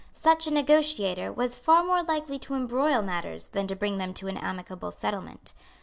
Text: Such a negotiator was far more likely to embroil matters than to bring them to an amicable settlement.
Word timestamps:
Such 0.15 0.47
a 0.47 0.51
negotiator 0.51 1.31
was 1.31 1.59
far 1.59 1.83
more 1.83 2.01
likely 2.01 2.39
to 2.39 2.55
embroil 2.55 3.03
matters 3.03 3.45
than 3.49 3.67
to 3.67 3.75
bring 3.75 3.99
them 3.99 4.15
to 4.15 4.27
an 4.29 4.37
amicable 4.37 4.89
settlement. 4.89 5.53